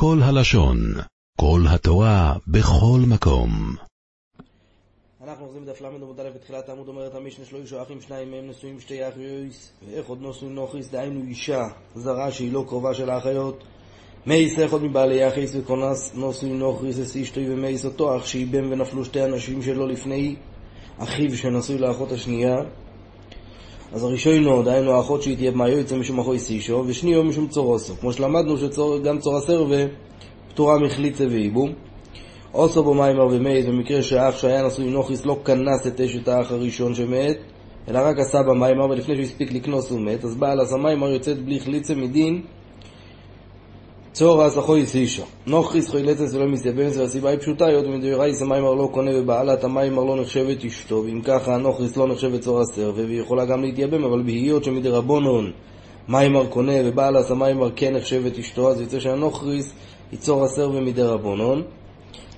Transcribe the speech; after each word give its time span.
כל 0.00 0.18
הלשון, 0.22 0.78
כל 1.40 1.60
התורה, 1.74 2.34
בכל 2.46 3.00
מקום. 3.08 3.50
אנחנו 5.24 5.44
אוחזים 5.44 5.64
בדף 5.64 5.80
ל' 5.80 5.86
עמוד 5.86 6.20
א' 6.20 6.30
בתחילת 6.34 6.68
העמוד 6.68 6.88
אומרת 6.88 7.14
המשנה 7.14 7.44
שלו 7.44 7.58
אישו 7.58 7.82
אחים 7.82 8.00
שניים 8.00 8.30
מהם 8.30 8.48
נשואים 8.48 8.80
שתי 8.80 9.08
אחיות 9.08 9.70
ואיך 9.86 10.06
עוד 10.06 10.18
נשוי 10.22 10.48
נוכריס 10.48 10.90
דהיינו 10.90 11.22
אישה 11.22 11.68
זרה 11.94 12.30
שהיא 12.30 12.52
לא 12.52 12.64
קרובה 12.68 12.94
של 12.94 13.10
האחיות. 13.10 13.64
מייס 14.26 14.58
אחד 14.58 14.82
מבעלי 14.82 15.28
אחיס 15.28 15.54
וכונס 15.54 16.12
נשוי 16.14 16.50
נוכריס 16.50 16.98
אס 16.98 17.16
אשתוי 17.16 17.54
ומייס 17.54 17.84
אותו 17.84 18.16
אח 18.16 18.26
שאיבם 18.26 18.72
ונפלו 18.72 19.04
שתי 19.04 19.24
אנשים 19.24 19.62
שלו 19.62 19.86
לפני 19.86 20.36
אחיו 20.98 21.36
שנשוי 21.36 21.78
לאחות 21.78 22.12
השנייה 22.12 22.56
אז 23.92 24.04
הראשונו, 24.04 24.62
דהיינו 24.62 24.92
האחות 24.92 25.22
תהיה 25.22 25.50
במה 25.50 25.68
יוצא 25.68 25.96
משום 25.96 26.18
אחוי 26.18 26.38
סישו 26.38 26.84
ושניו 26.86 27.24
משום 27.24 27.48
צורוסו 27.48 27.94
כמו 28.00 28.12
שלמדנו 28.12 28.56
שגם 28.58 29.18
צורסר 29.18 29.66
ופטורה 29.68 30.78
מחליצה 30.78 31.24
ואיבום 31.30 31.72
עושו 32.52 32.82
בו 32.82 32.94
מיימר 32.94 33.26
ומייס 33.30 33.66
במקרה 33.66 34.02
שאח 34.02 34.36
שהיה 34.36 34.66
נשוי 34.66 34.90
נכרית 34.90 35.26
לא 35.26 35.40
כנס 35.44 35.86
את 35.86 36.00
אשת 36.00 36.28
האח 36.28 36.52
הראשון 36.52 36.94
שמת 36.94 37.38
אלא 37.88 37.98
רק 37.98 38.18
עשה 38.18 38.42
במאמר 38.42 38.84
ולפני 38.90 39.14
שהוא 39.14 39.24
הספיק 39.24 39.52
לכנוס 39.52 39.90
הוא 39.90 40.00
מת 40.00 40.24
אז 40.24 40.36
בעלת 40.36 40.76
המאמר 40.76 41.10
יוצאת 41.10 41.44
בלי 41.44 41.60
חליצה 41.60 41.94
מדין 41.94 42.42
צרת 44.18 44.58
אחות 44.58 44.86
אשה 44.86 45.22
נכרית 45.46 45.90
חולצת 45.90 46.34
ולא 46.34 46.46
מתייבמת 46.46 46.96
והסיבה 46.96 47.30
היא 47.30 47.38
פשוטה 47.38 47.66
היות 47.66 47.86
מדאורייתא 47.86 48.42
המאמר 48.42 48.74
לא 48.74 48.88
קונה 48.92 49.10
ובעלת 49.14 49.64
המאמר 49.64 50.04
לא 50.04 50.20
נחשבת 50.20 50.64
אשתו. 50.64 51.02
ואם 51.06 51.20
ככה 51.24 51.54
הנכרית 51.54 51.96
לא 51.96 52.08
נחשבת 52.08 52.40
צור 52.40 52.60
הסר 52.60 52.92
והיא 52.94 53.20
יכולה 53.20 53.44
גם 53.44 53.62
להתייבם 53.62 54.04
אבל 54.04 54.22
בהיות 54.22 54.64
שמדרבנן 54.64 55.52
מאמר 56.08 56.46
קונה 56.46 56.72
ובעלת 56.84 57.30
המאמר 57.30 57.70
כן 57.76 57.96
נחשבת 57.96 58.38
אשתו 58.38 58.70
אז 58.70 58.80
יוצא 58.80 59.00
שהנכרית 59.00 59.72
היא 60.10 60.18
צור 60.18 60.44
הסר 60.44 60.70
ומדרבנון 60.74 61.62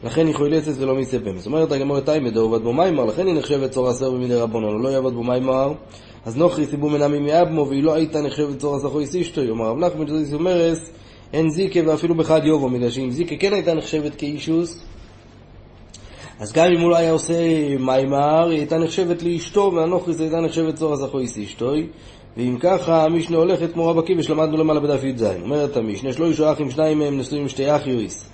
לכן 0.04 0.26
היא 0.26 0.34
חוילצת 0.34 0.72
ולא 0.78 0.94
מספם. 0.94 1.38
זאת 1.38 1.46
אומרת, 1.46 1.72
הגמור 1.72 2.00
תאימא 2.00 2.30
דעובד 2.30 2.62
בו 2.62 2.72
מיימר, 2.72 3.04
לכן 3.04 3.26
היא 3.26 3.34
נחשבת 3.34 3.70
צור 3.70 3.88
עשר 3.88 4.10
במידי 4.10 4.34
רבונון, 4.34 4.82
לא 4.82 4.88
יעבוד 4.88 5.14
בו 5.14 5.22
מיימר, 5.22 5.72
אז 6.24 6.36
נוכרי 6.36 6.66
סיבו 6.66 6.88
מנמי 6.88 7.18
מאבמו, 7.18 7.68
והיא 7.68 7.82
לא 7.82 7.94
הייתה 7.94 8.22
נחשבת 8.22 8.58
צור 8.58 8.76
עשר 8.76 8.90
חוי 8.90 9.06
סישתו, 9.06 9.42
יאמר 9.42 9.68
רב 9.68 9.78
נחמן 9.78 10.06
שזיס 10.06 10.32
אומרס, 10.32 10.90
אין 11.32 11.50
זיקה 11.50 11.80
ואפילו 11.86 12.14
בחד 12.14 12.40
יובו, 12.44 12.70
בגלל 12.70 12.90
שאם 12.90 13.10
זיקה 13.10 13.36
כן 13.36 13.52
הייתה 13.52 13.74
נחשבת 13.74 14.14
כאישוס, 14.14 14.84
אז 16.40 16.52
גם 16.52 16.66
אם 16.72 16.80
הוא 16.80 16.90
לא 16.90 16.96
היה 16.96 17.12
עושה 17.12 17.34
מיימר, 17.78 18.48
היא 18.48 18.58
הייתה 18.58 18.78
נחשבת 18.78 19.22
לאשתו, 19.22 19.72
והנוכריס 19.76 20.20
הייתה 20.20 20.40
נחשבת 20.40 20.74
צור 20.74 20.92
עשר 20.92 21.08
חוי 21.08 21.26
סישתוי, 21.26 21.86
ואם 22.36 22.56
ככה, 22.60 23.04
המשנה 23.04 23.36
הולכת 23.36 23.72
כמו 23.72 23.86
רב 23.86 23.98
עקיבא 23.98 24.22
שלמדנו 24.22 24.56
למעלה 24.56 24.80
בדף 24.80 25.04
י"ז. 25.04 25.24
אומרת 25.42 25.76
המשנה, 25.76 26.12
שלושה 26.12 26.52
אחים, 26.52 26.70
שניים 26.70 26.98
מהם 26.98 27.18
נשואים 27.18 27.48
שתי 27.48 27.76
אחיוס. 27.76 28.30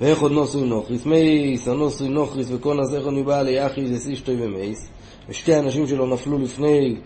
ואחד 0.00 0.32
נשוי 0.32 0.68
נכרית 0.68 1.06
מת, 1.06 1.68
הנשוי 1.68 2.08
נכרית 2.08 2.50
אחד 2.50 3.14
מבעלי 3.14 3.66
אחיות 3.66 3.86
את 3.86 3.98
אשתו 3.98 4.36
ומת 4.38 4.88
ושתי 5.28 5.58
הנשים 5.58 5.86
שלו 5.86 6.06
נפלו 6.06 6.38
לפני 6.38 6.96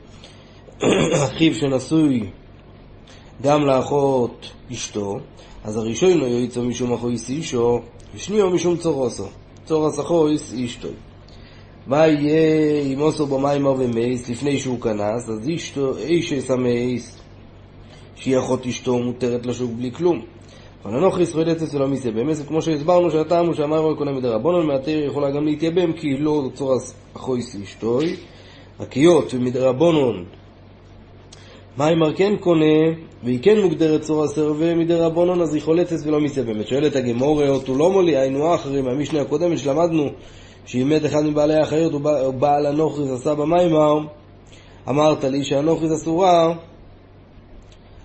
אחיו 1.25 1.55
שנשוי 1.55 2.31
גם 3.43 3.67
לאחות 3.67 4.51
אשתו 4.73 5.19
אז 5.65 5.77
הראשונה 5.77 6.19
יוצאת 6.19 6.61
משום 6.61 6.93
אחות 6.93 7.31
אשה 7.31 7.81
ושניה 8.15 8.51
משום 8.51 8.77
צרתה. 8.77 9.27
צרת 9.65 10.01
אחות 10.01 10.55
אשתו 10.65 10.95
מה 11.87 12.07
יהיה 12.07 12.83
אם 12.83 12.99
עשה 12.99 13.27
בה 13.27 13.43
מאמר 13.43 13.75
ומת 13.79 14.29
לפני 14.29 14.59
שהוא 14.59 14.81
כנס? 14.81 15.29
אז 15.29 15.49
אשתו 15.55 15.97
אשת 15.97 16.51
המת 16.51 17.19
שהיא 18.17 18.39
אחות 18.39 18.67
אשתו 18.67 18.99
מותרת 18.99 19.47
לשוק 19.47 19.71
בלי 19.71 19.93
כלום. 19.93 20.23
אבל 20.85 20.97
הנוכרי 20.97 21.23
ישראל 21.23 21.51
עצס 21.51 21.75
ולא 21.75 21.89
מיסה 21.89 22.11
באמת, 22.11 22.37
כמו 22.49 22.63
שהסברנו 22.63 23.11
שהטעם 23.11 23.47
הוא 23.47 23.55
שהמים 23.55 23.97
קונה 23.99 24.13
מדי 24.13 24.29
רבונון, 24.29 24.67
מהתיר 24.67 25.07
יכולה 25.07 25.31
גם 25.31 25.45
להתייבם, 25.45 25.93
כי 25.93 26.17
לא 26.17 26.51
צורס 26.55 26.95
אחויס 27.17 27.57
אשתוי, 27.63 28.17
הקיות 28.79 29.35
ומדי 29.35 29.59
מיימר 31.79 32.15
כן 32.17 32.37
קונה, 32.41 32.95
והיא 33.25 33.39
כן 33.43 33.61
מוגדרת 33.61 34.01
צור 34.01 34.25
עשר 34.25 34.53
ומדי 34.59 34.95
רבונון, 34.95 35.41
אז 35.41 35.55
היא 35.55 35.63
חולצת 35.63 35.97
ולא 36.07 36.21
מיסה 36.21 36.43
באמת. 36.43 36.67
שואלת 36.67 36.97
הגמורה, 36.97 37.49
אותו 37.49 37.77
לא 37.77 37.91
מולי, 37.91 38.17
היינו 38.17 38.55
אחרי, 38.55 38.83
מהמשנה 38.83 39.21
הקודמת 39.21 39.59
שלמדנו, 39.59 40.09
שאם 40.67 40.89
מת 40.89 41.05
אחד 41.05 41.25
מבעלי 41.25 41.55
האחיות 41.55 41.93
הוא 41.93 42.35
בעל 42.35 42.67
הנוכריס 42.67 43.11
עשה 43.11 43.35
במיימר, 43.35 43.99
אמרת 44.89 45.25
לי 45.25 45.45
שהנכרית 45.45 45.93
אסורה, 45.93 46.55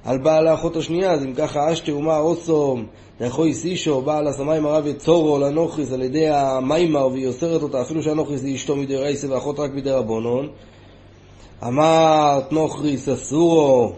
על 0.06 0.18
בעל 0.18 0.48
האחות 0.48 0.76
השנייה, 0.76 1.12
אז 1.12 1.26
אם 1.26 1.34
ככה 1.34 1.74
השתא 1.74 1.92
ומה 1.92 2.18
התם, 2.18 2.86
דאחות 3.20 3.54
אשה, 3.54 4.02
בעלת 4.02 4.28
המאמר 4.28 4.66
הויא 4.66 4.88
צרה 4.88 5.38
לנכרית 5.40 5.94
על 5.94 6.02
ידי 6.02 6.30
המאמר 6.30 7.08
והיא 7.08 7.28
אוסרת 7.28 7.62
אותה, 7.62 7.82
אפילו 7.82 8.04
שהנכרית 8.04 8.44
היא 8.44 8.56
אשתו 8.56 8.76
מדאורייתא 8.76 9.32
ואחות 9.32 9.60
רק 9.60 9.72
מדרבנן. 9.74 10.50
אמרת 11.64 12.52
נכרית 12.52 13.10
אסורה 13.10 13.94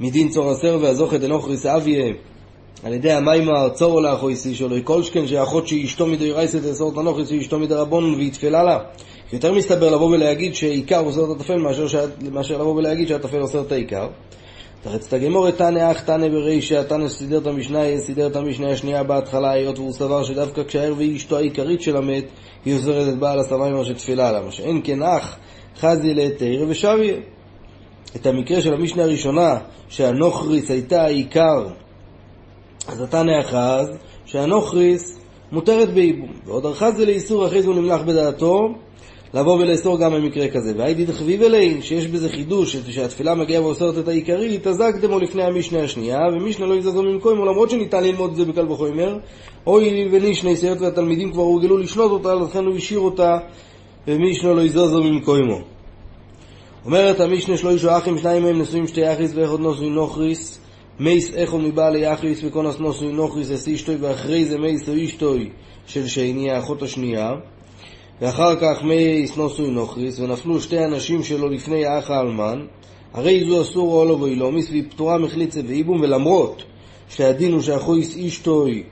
מדין 0.00 0.28
צרת 0.28 0.52
ערווה, 0.52 0.78
הכא 0.80 1.20
דנכרית 1.20 1.66
הויא 1.66 2.12
על 2.84 2.92
ידי 2.92 3.12
המאמר 3.12 3.68
צרה 3.68 4.00
לאחות 4.00 4.36
אשה, 4.36 4.68
לא 4.68 4.76
כל 4.84 5.02
שכן 5.02 5.26
שאחות 5.26 5.68
שהיא 5.68 5.84
אשתו 5.84 6.06
מדאורייתא 6.06 6.60
תאסור 6.60 6.92
את 6.92 6.98
הנכרית 6.98 7.28
והיא 7.28 7.40
אשתו 7.40 7.58
מדרבנן 7.58 8.14
והיא 8.14 8.32
טפלה 8.32 8.62
לה. 8.62 8.78
יותר 9.32 9.52
מסתבר 9.52 9.90
לבוא 9.90 10.10
ולהגיד 10.10 10.54
שעיקר 10.54 11.00
אוסר 11.00 11.24
את 11.24 11.36
הטפל 11.36 11.56
מאשר, 11.56 12.06
מאשר 12.32 12.58
לבוא 12.58 12.74
ולהגיד 12.74 13.08
שהטפל 13.08 13.42
אוסר 13.42 13.60
את 13.60 13.72
העיקר. 13.72 14.08
תרץ 14.82 15.06
את 15.06 15.12
הגמור 15.12 15.50
תנא 15.50 15.90
אך 15.90 16.04
תנא 16.04 16.28
ברישא, 16.28 16.82
תנא 16.82 17.08
שסידר 17.08 17.38
את 17.38 17.46
המשנה, 17.46 17.78
סידר 17.98 18.26
את 18.26 18.36
המשנה 18.36 18.70
השנייה 18.70 19.02
בהתחלה, 19.02 19.50
היות 19.50 19.78
והוא 19.78 19.92
סבר 19.92 20.24
שדווקא 20.24 20.62
כשהער 20.64 20.94
והיא 20.96 21.16
אשתו 21.16 21.36
העיקרית 21.36 21.82
של 21.82 21.96
המת, 21.96 22.24
היא 22.64 22.74
עוזרת 22.74 23.08
את 23.08 23.18
בעל 23.18 23.40
הסמיימר 23.40 23.84
שתפילה 23.84 24.28
עליו. 24.28 24.42
מה 24.44 24.52
שאין 24.52 24.80
כן 24.84 25.02
אח, 25.02 25.36
חזי 25.78 26.14
לתרא 26.14 26.64
ושביה. 26.68 27.14
את 28.16 28.26
המקרה 28.26 28.60
של 28.60 28.74
המשנה 28.74 29.02
הראשונה, 29.02 29.58
שהנוכריס 29.88 30.70
הייתה 30.70 31.02
העיקר, 31.02 31.66
אז 32.88 33.00
התנא 33.00 33.40
אחז, 33.40 33.96
שהנוכריס 34.26 35.18
מותרת 35.52 35.94
בייבום. 35.94 36.32
ועוד 36.46 36.66
אחז 36.66 36.96
זה 36.96 37.06
לאיסור, 37.06 37.46
אחרי 37.46 37.62
זה 37.62 37.68
הוא 37.68 37.76
נמלח 37.76 38.00
בדעתו, 38.02 38.68
לבוא 39.34 39.58
ולאסור 39.58 39.98
גם 39.98 40.12
במקרה 40.12 40.48
כזה. 40.48 40.72
והייתי 40.76 41.06
תחביב 41.06 41.42
אליין, 41.42 41.82
שיש 41.82 42.06
בזה 42.06 42.28
חידוש, 42.28 42.76
שהתפילה 42.76 43.34
מגיעה 43.34 43.62
ואוסרת 43.62 43.98
את 43.98 44.08
העיקרית, 44.08 44.66
אז 44.66 44.80
אקדמו 44.80 45.18
לפני 45.18 45.42
המשנה 45.42 45.82
השנייה, 45.82 46.18
ומשנה 46.32 46.66
לא 46.66 46.74
יזזו 46.74 47.02
ממקומו, 47.02 47.44
למרות 47.44 47.70
שניתן 47.70 48.04
ללמוד 48.04 48.30
את 48.30 48.36
זה 48.36 48.44
בקל 48.44 48.72
וחומר, 48.72 49.18
אוי 49.66 50.08
ונישנה, 50.12 50.50
היות 50.62 50.80
והתלמידים 50.80 51.32
כבר 51.32 51.42
הורגלו 51.42 51.78
לשנות 51.78 52.10
אותה, 52.10 52.34
לכן 52.34 52.64
הוא 52.64 52.76
השאיר 52.76 53.00
אותה, 53.00 53.38
ומשנה 54.06 54.52
לא 54.52 54.60
יזזו 54.60 55.02
ממקומו. 55.02 55.60
אומרת 56.84 57.20
המשנה 57.20 57.56
שלו 57.56 57.70
אישו 57.70 57.98
אחים, 57.98 58.18
שניים 58.18 58.42
מהם 58.42 58.60
נשואים 58.60 58.86
שתי 58.86 59.12
אחיס 59.12 59.32
ואחד 59.34 59.60
נשוי 59.60 59.90
נוכריס, 59.90 60.60
מת 61.00 61.34
אחד 61.34 61.58
מבעלי 61.58 62.12
אחיות 62.12 62.40
וכנס 62.44 62.80
נשוי 62.80 63.12
נכרית 63.12 63.50
את 63.50 63.74
אשתו, 63.74 63.96
ואחרי 64.00 64.44
זה 64.44 64.58
מתה 64.58 64.88
אשתו 64.88 65.50
של 65.86 66.06
שני, 66.06 66.50
האחות 66.50 66.82
השנייה. 66.82 67.30
ואחר 68.20 68.56
כך 68.56 68.82
מת 68.82 69.36
נשוי 69.36 69.70
נכרית, 69.70 70.20
ונפלו 70.20 70.60
שתי 70.60 70.84
הנשים 70.84 71.22
שלו 71.22 71.48
לפני 71.48 71.86
האח 71.86 72.10
האלמן, 72.10 72.66
הרי 73.14 73.44
זו 73.48 73.62
אסורה 73.62 74.00
עליו 74.00 74.04
עולמית, 74.04 74.70
והיא 74.70 74.84
פטורה 74.90 75.18
מחליצה 75.18 75.60
וייבום, 75.66 76.00
ולמרות 76.00 76.62
שהדין 77.08 77.52
הוא 77.52 77.60
שאחות 77.60 78.16
אשתו 78.16 78.82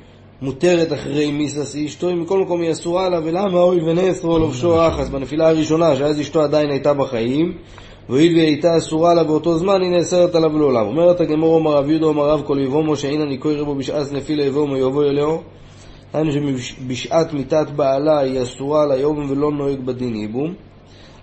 מותרת 0.43 0.93
אחרי 0.93 1.33
מיתת 1.33 1.75
אשתו, 1.75 2.15
מכל 2.15 2.39
מקום 2.39 2.61
היא 2.61 2.71
אסורה 2.71 3.09
לו, 3.09 3.21
ולמה 3.25 3.61
הואיל 3.61 3.81
ונאסרה 3.81 4.39
עליו 4.39 4.64
שעה 4.64 4.89
אחת 4.89 5.09
בנפילה 5.09 5.49
הראשונה, 5.49 5.97
שאז 5.97 6.21
אשתו 6.21 6.43
עדיין 6.43 6.71
הייתה 6.71 6.95
בחיים, 6.95 7.53
והואיל 8.09 8.33
והיא 8.33 8.47
הייתה 8.47 8.79
אסורה 8.79 9.15
לה 9.15 9.25
באותו 9.25 9.59
זמן, 9.59 9.83
היא 9.83 9.91
נאסרת 9.91 10.35
עליו 10.35 10.59
לעולם. 10.59 10.87
אומרת 10.87 11.21
הגמור 11.21 11.55
אומר 11.55 11.77
רב 11.77 11.91
יהודה 11.91 12.07
אומר 12.07 12.31
רב 12.31 12.43
כל 12.47 12.59
יבומו 12.59 12.97
שאין 12.97 13.21
אני 13.21 13.39
קורא 13.39 13.63
בו 13.63 13.75
בשעת 13.75 14.13
נפילה 14.13 14.45
יבומו 14.45 14.77
יבוא 14.77 15.05
אלוהו 15.05 15.43
היינו 16.13 16.33
שבשעת 16.33 17.33
מיתת 17.33 17.67
בעלה 17.77 18.19
היא 18.19 18.43
אסורה 18.43 18.83
על 18.83 18.93
היובם 18.93 19.31
ולא 19.31 19.53
נוהג 19.53 19.81
בדין 19.81 20.17
ייבום. 20.17 20.55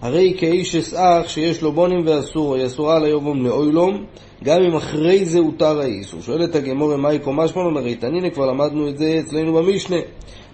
הרי 0.01 0.33
כאיש 0.37 0.75
אסאח 0.75 1.27
שיש 1.27 1.61
לו 1.61 1.71
בונים 1.71 2.01
ואסור, 2.05 2.55
היא 2.55 2.65
אסורה 2.65 2.95
על 2.95 3.05
היובם 3.05 3.45
לאוילום, 3.45 4.05
גם 4.43 4.61
אם 4.61 4.75
אחרי 4.75 5.25
זה 5.25 5.39
הותר 5.39 5.79
האיסור. 5.79 6.21
שואלת 6.21 6.55
הגמור 6.55 6.95
מהי 6.95 7.19
קומה 7.19 7.47
שמונה, 7.47 7.79
הרי 7.79 7.95
תנינא 7.95 8.29
כבר 8.29 8.45
למדנו 8.45 8.89
את 8.89 8.97
זה 8.97 9.19
אצלנו 9.19 9.53
במשנה. 9.53 9.97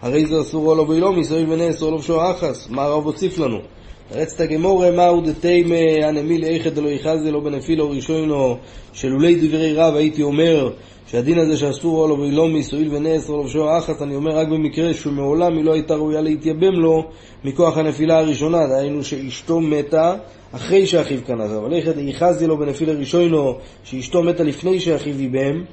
הרי 0.02 0.26
זה 0.26 0.42
אסור 0.42 0.76
לו 0.76 0.86
באילום, 0.86 1.20
ישראל 1.20 1.46
ונאסור 1.50 1.92
לו 1.92 1.98
בשוע 1.98 2.32
אחס. 2.32 2.70
מה 2.70 2.84
הרב 2.84 3.06
הוסיף 3.06 3.40
לנו? 3.40 3.60
רצת 4.16 4.40
הגמור 4.42 4.92
מהו 4.92 5.22
דתימה 5.22 5.76
הנמיל 6.04 6.44
איכד 6.44 6.78
אלוהי 6.78 7.00
חזה 7.00 7.32
לא 7.32 7.40
בנפילו 7.40 7.90
ראשונו 7.90 8.58
שלולי 8.94 9.36
דברי 9.36 9.74
רב 9.74 9.96
הייתי 9.96 10.24
אומר 10.24 10.70
שהדין 11.08 11.40
הזה 11.40 11.58
שאסור 11.58 12.08
לו 12.08 12.20
ולא 12.20 12.48
מסועיל 12.48 12.96
ונאסר 12.96 13.34
לו 13.34 13.44
בשוע 13.44 13.78
אחת, 13.78 14.02
אני 14.02 14.16
אומר 14.16 14.38
רק 14.38 14.48
במקרה 14.48 14.94
שמעולם 14.94 15.58
היא 15.58 15.66
לא 15.66 15.74
הייתה 15.74 15.96
ראויה 15.96 16.22
להתייבם 16.22 16.74
לו 16.74 17.04
מכוח 17.44 17.78
הנפילה 17.78 18.20
הראשונה, 18.20 18.68
דהיינו 18.68 19.04
שאשתו 19.04 19.60
מתה 19.60 20.16
אחרי 20.52 20.88
שאחיו 20.88 21.20
קנה, 21.28 21.46
אבל 21.46 21.74
איך 21.74 21.88
יחזי 21.98 22.48
לו 22.48 22.58
בנפילה 22.58 22.94
ראשונו 22.94 23.56
שאשתו 23.84 24.24
מתה 24.24 24.44
לפני 24.44 24.80
שאחיו 24.80 25.22
ייבם, 25.22 25.64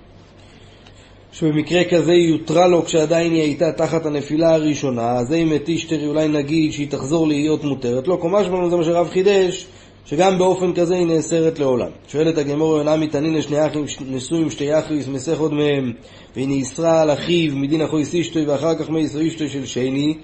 שבמקרה 1.41 1.85
כזה 1.85 2.13
היא 2.13 2.29
יותרה 2.29 2.67
לו 2.67 2.85
כשעדיין 2.85 3.33
היא 3.33 3.43
הייתה 3.43 3.73
תחת 3.73 4.07
הנפילה 4.07 4.55
הראשונה, 4.55 5.13
אז 5.13 5.33
אם 5.33 5.55
את 5.55 5.69
אישתרי 5.69 6.07
אולי 6.07 6.29
נגיד 6.29 6.73
שהיא 6.73 6.91
תחזור 6.91 7.29
להיות 7.29 7.65
מותרת. 7.65 8.09
לו, 8.09 8.19
קומה 8.19 8.45
שלנו 8.45 8.71
זה 8.71 8.77
מה 8.77 8.85
שרב 8.85 9.09
חידש, 9.09 9.67
שגם 10.07 10.39
באופן 10.39 10.73
כזה 10.73 10.95
היא 10.95 11.07
נאסרת 11.07 11.59
לעולם. 11.59 11.89
שואלת 12.09 12.39
הגמור 12.39 12.77
יונה 12.77 12.97
מתענין 12.97 13.35
לשני 13.35 13.67
אחים 13.67 13.85
נשואים 14.11 14.51
שתי 14.51 14.79
אחריס 14.79 15.09
מסך 15.09 15.39
עוד 15.39 15.53
מהם? 15.53 15.93
והיא 16.37 16.49
נאסרה 16.49 17.03
על 17.03 17.13
אחיו 17.13 17.57
מדין 17.57 17.81
החויס 17.81 18.15
אישתוי 18.15 18.47
ואחר 18.47 18.75
כך 18.75 18.91
מייסו 18.91 19.19
אישתוי 19.19 19.49
של 19.49 19.67
שני 19.67 20.15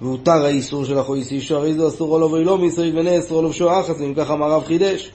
והותר 0.00 0.44
האיסור 0.44 0.84
של 0.84 0.98
החויס 0.98 1.32
אישתו 1.32 1.56
הרי 1.56 1.74
זו 1.74 1.88
אסור 1.88 2.20
לו 2.20 2.30
ואילו 2.30 2.58
מיסוי 2.58 2.90
ונאסרו 2.94 3.42
לו 3.42 3.48
בשוע 3.48 3.80
אחס 3.80 4.00
אם 4.00 4.14
ככה 4.14 4.32
אמר 4.32 4.50
רב 4.50 4.64
חידש 4.64 5.10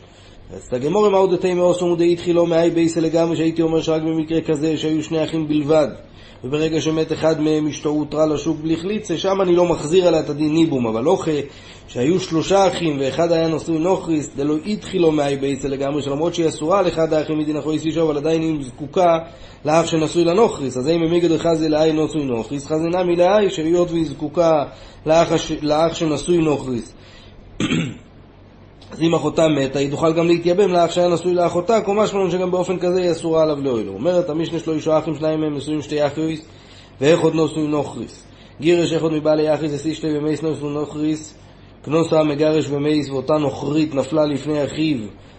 אז 0.55 0.67
תגמור 0.69 1.05
עם 1.05 1.15
העודתי 1.15 1.53
מאוסו 1.53 1.87
מודי 1.87 2.13
התחילו 2.13 2.45
מאי 2.45 2.69
בייסה 2.69 2.99
לגמרי 2.99 3.37
שהייתי 3.37 3.61
אומר 3.61 3.81
שרק 3.81 4.01
במקרה 4.01 4.41
כזה 4.41 4.77
שהיו 4.77 5.03
שני 5.03 5.23
אחים 5.23 5.47
בלבד 5.47 5.87
וברגע 6.43 6.81
שמת 6.81 7.13
אחד 7.13 7.41
מהם 7.41 7.67
אשתו 7.67 7.89
הותרה 7.89 8.25
לשוק 8.25 8.57
בלי 8.61 8.77
חליצה, 8.77 9.17
שם 9.17 9.41
אני 9.41 9.55
לא 9.55 9.65
מחזיר 9.65 10.07
עליה 10.07 10.19
את 10.19 10.29
הדין 10.29 10.53
ניבום, 10.53 10.87
אבל 10.87 11.03
לא 11.03 11.17
שהיו 11.87 12.19
שלושה 12.19 12.67
אחים 12.67 12.97
ואחד 12.99 13.31
היה 13.31 13.47
נשוי 13.47 13.77
נוכריס, 13.77 14.29
דלא 14.35 14.55
התחילו 14.65 15.11
מאי 15.11 15.35
בייסה 15.35 15.67
לגמרי, 15.67 16.01
שלמרות 16.01 16.35
שהיא 16.35 16.47
אסורה 16.47 16.81
לאחד 16.81 17.13
האחים 17.13 17.39
מדין 17.39 17.57
אחוי 17.57 17.79
סישו, 17.79 18.03
אבל 18.03 18.17
עדיין 18.17 18.41
היא 18.41 18.65
זקוקה 18.65 19.17
לאח 19.65 19.85
שנשוי 19.85 20.23
לנוכריס. 20.23 20.77
אז 20.77 20.89
אם 20.89 21.01
ממיגד 21.01 21.37
חזי 21.37 21.69
לאי 21.69 21.93
נשוי 21.93 22.25
נוכריס, 22.25 22.65
חזי 22.65 22.87
נמי 22.87 23.15
לאי, 23.15 23.49
שהיות 23.49 23.91
והיא 23.91 24.05
זקוקה 24.05 24.63
לאח, 25.05 25.27
לאח 25.61 25.93
שנשוי 25.93 26.37
נוכריס. 26.37 26.93
אז 28.93 29.01
אם 29.01 29.13
אחותה 29.15 29.47
מתה, 29.47 29.79
היא 29.79 29.91
תוכל 29.91 30.13
גם 30.13 30.27
להתייבם 30.27 30.71
לאח 30.71 30.91
שהיה 30.91 31.07
נשוי 31.07 31.33
לאחותה, 31.33 31.81
כל 31.81 31.95
משמעון 31.95 32.31
שגם 32.31 32.51
באופן 32.51 32.79
כזה 32.79 33.01
היא 33.01 33.11
אסורה 33.11 33.43
עליו 33.43 33.61
לאוילו. 33.61 33.93
אומרת 33.93 34.29
המשנה 34.29 34.59
שלו 34.59 34.73
אישו 34.73 34.97
אחים 34.97 35.15
שניים 35.15 35.41
מהם 35.41 35.55
נשואים 35.55 35.81
שתי 35.81 36.07
אחריס, 36.07 36.45
ואחד 37.01 37.35
נשוי 37.35 37.67
נכרית. 37.67 38.23
גירש 38.61 38.93
אחד 38.93 39.13
מבעלי 39.13 39.53
אחיות 39.53 39.73
את 39.73 39.95
אשתו 39.95 40.07
ומת 40.17 40.43
נשוי 40.43 40.73
נכרית, 40.73 41.37
כנסה 41.83 42.23
מגרש 42.23 42.65
ומת 42.69 43.09
ואותה 43.09 43.33
נוכרית 43.33 43.95
נפלה 43.95 44.25
לפני 44.25 44.65
אחיו, 44.65 44.97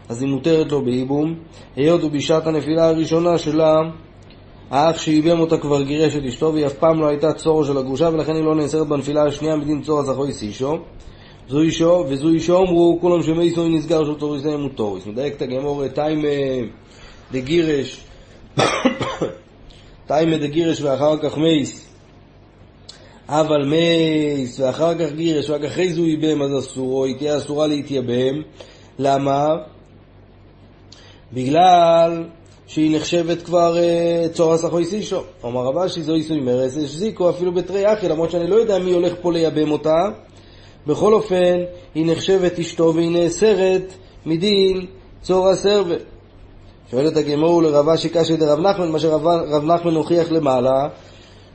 אז 0.09 0.23
היא 0.23 0.31
מותרת 0.31 0.73
לו 0.73 0.85
בייבום. 0.85 1.35
היות 1.77 2.05
ובשעת 2.05 2.47
הנפילה 2.47 2.89
הראשונה 2.89 3.39
שלה, 3.39 3.75
האח 4.71 4.99
שייבם 4.99 5.41
אותה 5.41 5.59
כבר 5.59 5.83
גירש 5.83 6.17
את 6.17 6.25
אשתו, 6.25 6.53
והיא 6.53 6.67
אף 6.67 6.73
פעם 6.73 7.01
לא 7.01 7.07
הייתה 7.07 7.33
צרה 7.33 7.65
של 7.65 7.79
הגרושה, 7.79 8.09
ולכן 8.13 8.35
היא 8.35 8.45
לא 8.45 8.55
נאסרת 8.55 8.87
בנפילה 8.87 9.27
השנייה 9.27 9.57
מדין 9.57 9.83
צרת 9.83 10.01
אחות 10.01 10.33
אשה. 10.33 10.79
זו 11.49 11.61
היא, 11.61 12.05
וזו 12.09 12.29
היא 12.29 12.59
שאמרו 12.59 12.99
וכולן 13.01 13.23
שמתו 13.23 13.69
או 13.69 14.05
נתגרשו 14.05 14.15
צרותיהן 14.15 14.61
מותרות. 14.61 15.07
מדייקת 15.07 15.43
הגמרא 15.43 15.89
טעמא 15.89 16.29
דגירש, 17.33 18.05
טעמא 20.09 20.37
דגירש 20.37 20.81
ואחר 20.81 21.17
כך 21.19 21.39
מת. 21.39 21.89
אבל 23.29 23.65
מת 23.65 24.61
ואחר 24.61 24.95
כך 24.99 25.13
גירש 25.13 25.51
ורק 25.51 25.65
אחרי 25.65 25.93
זה 25.93 26.01
הוא 26.01 26.09
ייבם 26.09 26.43
אז 26.43 26.59
אסורה, 26.59 27.05
היא 27.05 27.17
תהיה 27.19 27.37
אסורה 27.37 27.67
להתייבם. 27.67 28.43
למה? 28.99 29.49
בגלל 31.33 32.25
שהיא 32.67 32.97
נחשבת 32.97 33.43
כבר 33.43 33.77
אה, 33.77 34.29
צרת 34.33 34.55
אחות 34.55 34.85
אשה. 34.85 35.21
אומר 35.43 35.61
רב 35.61 35.89
אשי 35.89 36.15
זאת 36.15 36.41
אומרת, 36.41 36.77
יש 36.77 36.91
זיקה 36.91 37.31
אפילו 37.31 37.53
בתרי 37.53 37.93
אחי, 37.93 38.09
למרות 38.09 38.31
שאני 38.31 38.47
לא 38.47 38.57
יודע 38.57 38.79
מי 38.79 38.93
הולך 38.93 39.13
פה 39.23 39.33
לייבם 39.33 39.71
אותה. 39.71 40.09
בכל 40.87 41.15
אופן, 41.15 41.55
היא 41.95 42.07
נחשבת 42.07 42.59
אשתו 42.59 42.93
והיא 42.95 43.11
נאסרת 43.11 43.93
מדין 44.27 44.87
צרת 45.23 45.49
ערווה. 45.49 45.95
שואלת 46.91 47.17
הגמרא 47.17 47.63
לרב 47.63 47.97
אשי 47.97 48.17
קשה 48.17 48.37
דרב 48.37 48.61
נחמן, 48.61 48.93
מה 48.93 48.99
שרב 48.99 49.27
נחמן 49.65 49.95
הוכיח 49.95 50.31
למעלה, 50.33 50.89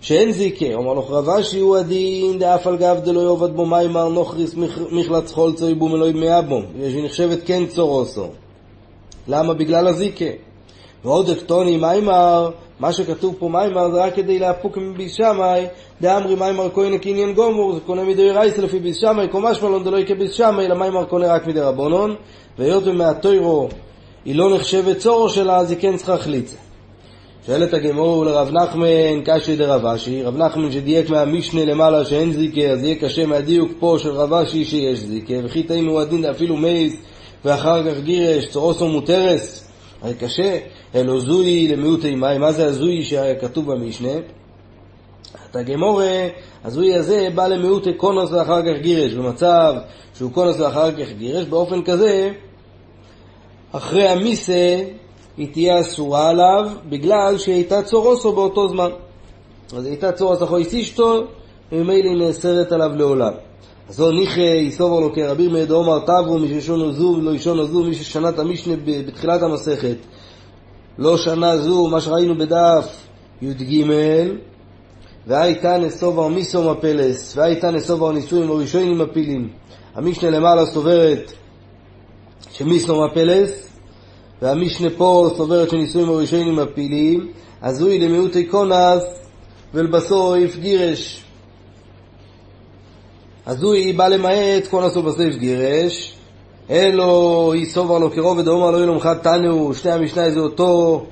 שאין 0.02 0.31
זיקה. 0.31 0.74
אומר 0.74 0.94
לו 0.94 1.06
רב 1.10 1.26
אשי 1.26 1.60
הוא 1.60 1.78
הדין 1.78 2.40
דאף 2.40 2.68
על 2.68 2.78
גב 2.78 3.00
דלא 3.04 3.22
עבד 3.30 3.56
בה 3.56 3.66
מאמר 3.66 4.10
נכרית 4.10 4.56
מיחלץ 4.92 5.31
חלצה 5.31 5.69
יבומי 5.69 5.96
לא 5.96 6.13
מייבמה. 6.13 6.66
שהיא 6.80 7.06
נחשבת 7.06 7.40
כן 7.46 7.66
צרת 7.66 7.92
ערווה. 7.92 8.28
למה? 9.28 9.54
בגלל 9.54 9.88
הזיקה. 9.88 10.25
והאי 11.06 11.30
דקתני 11.30 11.78
מאמר, 11.78 12.51
מה 12.80 12.94
שכתוב 12.94 13.36
פה 13.40 13.50
מאמר 13.50 13.92
זה 13.92 14.04
רק 14.04 14.16
כדי 14.16 14.40
להפוק 14.40 14.78
מבית 14.78 15.13
שמאי, 15.14 15.66
דאמרי 16.02 16.36
מאמר 16.36 16.69
קונה 16.74 16.98
קניין 16.98 17.34
גמור, 17.34 17.74
זה 17.74 17.80
קונה 17.80 18.04
מדאורייתא 18.04 18.57
לפי 18.58 18.80
בית 18.80 18.98
שמאי, 18.98 19.28
קא 19.28 19.37
משמע 19.37 19.62
לן 19.62 19.84
דלא 19.84 19.98
כבית 19.98 20.31
שמאי, 20.31 20.66
אלא 20.66 20.76
מאמר 20.75 21.06
קונה 21.06 21.34
רק 21.34 21.48
מדרבנן, 21.48 22.16
והיות 22.58 22.88
ומהטוירו 22.88 23.70
היא 24.26 24.36
לא 24.36 24.56
נחשבת 24.56 24.98
צורו 24.98 25.30
שלה, 25.30 25.58
אז 25.58 25.72
היא 25.72 25.80
כן 25.81 25.98
צריכה 25.98 26.18
חליצה. 26.18 26.56
שואלת 27.46 27.74
הגמור 27.74 28.26
לרב 28.26 28.50
נחמן 28.52 29.22
קשי 29.25 29.56
דרב 29.56 29.86
אשי, 29.86 30.24
רב 30.24 30.38
נחמן 30.38 30.72
שדייק 30.72 31.10
מהמשנה 31.10 31.66
למעלה 31.66 32.06
שאין 32.06 32.32
זיקה, 32.32 32.62
אז 32.62 32.84
יהיה 32.84 32.96
קשה 32.96 33.25
מהדיוק 33.25 33.72
פה 33.80 33.96
של 34.00 34.12
רב 34.12 34.34
אשי 34.34 34.66
שיש 34.66 35.00
זיקה, 35.00 35.34
וכי 35.44 35.64
תימו 35.64 36.00
הדין 36.00 36.25
אפילו 36.25 36.58
מייס, 36.58 36.94
ואחר 37.46 37.84
כך 37.84 38.00
גירש, 38.00 38.48
צורוסו 38.48 38.88
מותרס, 38.88 39.68
הרי 40.02 40.14
קשה, 40.14 40.58
אלו 40.95 41.19
זוי 41.19 41.68
למיעוטי 41.68 42.15
מים, 42.15 42.41
מה 42.41 42.51
זה 42.51 42.65
הזוי 42.65 43.03
שכתוב 43.03 43.71
במשנה? 43.71 44.13
את 45.50 45.56
הגמורה, 45.56 46.27
הזוי 46.63 46.95
הזה 46.95 47.27
בא 47.36 47.47
למיעוטי 47.47 47.94
קונוס 47.94 48.31
ואחר 48.31 48.62
כך 48.62 48.81
גירש, 48.81 49.13
במצב 49.13 49.74
שהוא 50.18 50.31
קונוס 50.31 50.59
ואחר 50.59 50.91
כך 50.91 51.12
גירש, 51.18 51.45
באופן 51.45 51.83
כזה, 51.83 52.31
אחרי 53.71 54.07
המיסה 54.07 54.83
היא 55.38 55.47
תהיה 55.53 55.80
אסורה 55.80 56.30
עליו, 56.30 56.69
בגלל 56.89 57.38
שהיא 57.38 57.56
הייתה 57.56 57.83
צורוסו 57.83 58.31
באותו 58.31 58.69
זמן. 58.69 58.89
אז 59.77 59.86
הייתה 59.86 60.12
צורס 60.12 60.44
אחוי 60.44 60.63
סישתו, 60.65 61.24
וממילא 61.71 62.09
היא 62.09 62.18
נאסרת 62.18 62.71
עליו 62.71 62.89
לעולם. 62.95 63.33
אז 63.89 63.95
זו 63.95 64.12
ניחא 64.12 64.39
יסובר 64.39 65.00
לו 65.00 65.13
כרבי 65.13 65.65
דאמר 65.65 66.00
תברו 66.00 66.39
מי 66.39 66.62
ששונו 66.62 66.91
זו 66.91 67.15
ולא 67.18 67.31
ישונו 67.31 67.65
זו, 67.65 67.83
מי 67.83 67.95
ששנה 67.95 68.30
את 68.30 68.39
המשנה 68.39 68.74
בתחילת 68.86 69.41
המסכת. 69.41 69.97
לא 71.00 71.18
שנה 71.18 71.57
זו, 71.57 71.88
מה 71.88 72.01
שראינו 72.01 72.38
בדף 72.38 73.07
י"ג, 73.42 73.84
והייתה 75.28 75.78
נסובר 75.78 76.28
מיסום 76.28 76.68
הפלס, 76.68 77.38
והייתה 77.38 77.72
נסובר 77.72 78.12
נישואים 78.12 78.50
וראשונים 78.50 78.98
מפילים. 78.98 79.50
המשנה 79.96 80.30
למעלה 80.30 80.66
סוברת 80.66 81.31
שמיסום 82.51 83.04
הפלס, 83.04 83.69
והמשנה 84.42 84.90
פה 84.98 85.30
סוברת 85.38 85.69
שנישואים 85.69 86.10
וראשונים 86.10 86.60
אז 87.62 87.81
הוא 87.81 87.90
למיעוטי 87.90 88.46
קונס 88.46 89.04
ולבסוף 89.74 90.56
גירש. 90.56 91.24
אז 93.46 93.63
הוא 93.63 93.75
בא 93.96 94.08
למעט 94.08 94.68
קונס 94.70 94.98
ובסוף 94.98 95.36
גירש, 95.39 96.19
אלו 96.70 97.54
יסובר 97.56 98.00
לו 98.00 98.12
כרובד, 98.12 98.48
אומר 98.48 98.72
לו 98.72 98.80
ילום 98.80 99.00
חד 99.00 99.18
תנאו, 99.18 99.74
שני 99.74 99.92
המשנה 99.92 100.32
זה 100.32 100.40
אותו, 100.40 101.06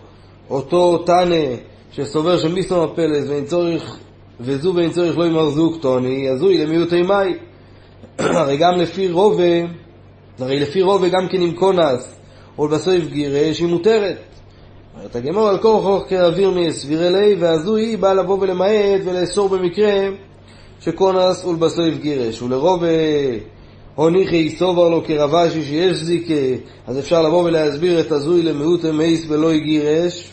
אותו 0.49 0.97
תנא 0.97 1.45
שסובר 1.91 2.37
שמיסום 2.37 2.79
הפלס 2.79 3.29
ואין 3.29 3.45
צורך, 3.45 3.97
וזו 4.39 4.73
ואין 4.75 4.91
צורך 4.91 5.17
לא 5.17 5.25
ימר 5.25 5.49
זוג 5.49 5.77
טוני, 5.81 6.29
אז 6.29 6.41
הוא 6.41 6.51
למיעוטי 6.51 7.01
מאי. 7.01 7.33
הרי 8.19 8.57
גם 8.57 8.73
לפי 8.73 9.11
רובה, 9.11 9.43
הרי 10.39 10.59
לפי 10.59 10.81
רובה 10.81 11.09
גם 11.09 11.27
כן 11.31 11.41
עם 11.41 11.51
קונס, 11.51 12.15
או 12.57 12.67
בסוף 12.67 13.05
גירש, 13.09 13.59
היא 13.59 13.67
מותרת. 13.67 14.17
אומרת 14.95 15.15
הגמור 15.15 15.49
על 15.49 15.57
אורך 15.63 16.09
כאוויר 16.09 16.51
מסביר 16.51 17.07
אלי, 17.07 17.35
ואז 17.39 17.69
היא 17.75 17.97
באה 17.97 18.13
לבוא 18.13 18.37
ולמעט 18.41 19.01
ולאסור 19.05 19.49
במקרה 19.49 20.09
שקונס 20.79 21.45
ולבסוף 21.45 21.95
גירש. 22.01 22.41
ולרובה 22.41 22.87
הוניחי 23.97 24.49
סובר 24.49 24.89
לו 24.89 25.03
כרבשי 25.03 25.63
שיש 25.63 25.97
זיקה, 25.97 26.63
אז 26.87 26.99
אפשר 26.99 27.21
לבוא 27.21 27.43
ולהסביר 27.43 27.99
את 27.99 28.11
הזוי 28.11 28.43
למיעוט 28.43 28.85
המייס 28.85 29.25
ולא 29.29 29.53
יגירש, 29.53 30.31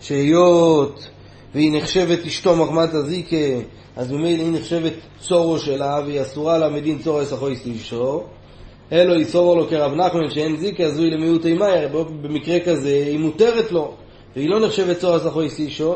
שהיות 0.00 1.08
והיא 1.54 1.72
נחשבת 1.72 2.26
אשתו 2.26 2.56
מחמת 2.56 2.94
הזיקה, 2.94 3.36
אז 3.96 4.12
ממילא 4.12 4.42
היא 4.42 4.52
נחשבת 4.52 4.92
צורו 5.20 5.58
שלה, 5.58 6.00
והיא 6.06 6.22
אסורה 6.22 6.58
לה 6.58 6.68
מדין 6.68 6.98
צורו 6.98 7.22
יסחוי 7.22 7.56
סלישו. 7.56 8.22
אלו 8.92 9.20
יסובר 9.20 9.54
לו 9.54 9.68
כרב 9.68 9.92
נחמן 9.94 10.30
שאין 10.30 10.56
זיקה, 10.56 10.86
הזוי 10.86 11.10
למיעוט 11.10 11.46
אימאי, 11.46 11.86
במקרה 12.22 12.60
כזה 12.60 13.04
היא 13.06 13.18
מותרת 13.18 13.72
לו, 13.72 13.94
והיא 14.36 14.48
לא 14.48 14.66
נחשבת 14.66 14.98
צורו 14.98 15.16
יסחוי 15.16 15.50
סלישו. 15.50 15.94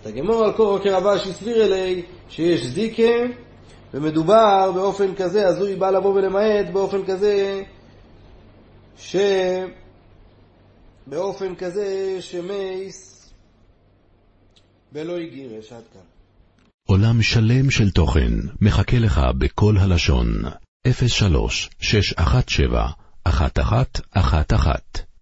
את 0.00 0.06
הגמור 0.06 0.44
על 0.44 0.52
קורו 0.52 0.78
כרבשי 0.82 1.32
סביר 1.32 1.64
אלי 1.64 2.02
שיש 2.28 2.66
זיקה 2.66 3.12
ומדובר 3.94 4.72
באופן 4.74 5.14
כזה, 5.14 5.46
אז 5.46 5.60
הוא 5.60 5.78
בא 5.78 5.90
לבוא 5.90 6.14
ולמעט 6.14 6.72
באופן 6.72 7.04
כזה 7.06 7.62
ש... 8.98 9.16
באופן 11.06 11.54
כזה 11.54 12.16
שמייס 12.20 13.30
ולא 14.92 15.20
יגירש 15.20 15.72
עד 15.72 15.82
כאן. 15.92 16.02
עולם 16.88 17.22
שלם 17.22 17.70
של 17.70 17.90
תוכן 17.90 18.32
מחכה 18.60 18.98
לך 18.98 19.20
בכל 19.38 19.76
הלשון, 19.78 20.28
03 20.88 21.70
617 21.80 22.90
1111 23.26 25.15